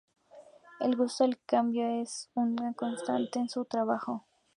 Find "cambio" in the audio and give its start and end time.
1.45-2.01